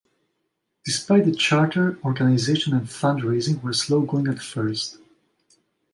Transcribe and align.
Despite 0.83 1.25
the 1.25 1.31
charter, 1.31 1.99
organization 2.03 2.73
and 2.73 2.89
fund 2.89 3.23
raising 3.23 3.61
were 3.61 3.71
slow 3.71 4.01
going 4.01 4.27
at 4.29 4.41
first. 4.41 4.97